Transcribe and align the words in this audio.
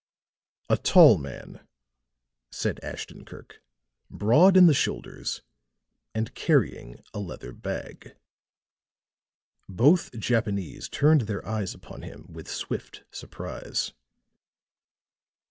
"A 0.67 0.77
tall 0.77 1.19
man," 1.19 1.67
said 2.51 2.79
Ashton 2.83 3.23
Kirk, 3.23 3.61
"broad 4.09 4.57
in 4.57 4.65
the 4.65 4.73
shoulders, 4.73 5.43
and 6.15 6.33
carrying 6.33 7.03
a 7.13 7.19
leather 7.19 7.51
bag." 7.51 8.17
Both 9.69 10.17
Japanese 10.19 10.89
turned 10.89 11.27
their 11.27 11.47
eyes 11.47 11.75
upon 11.75 12.01
him 12.01 12.25
with 12.33 12.47
swift 12.49 13.03
surprise. 13.11 13.91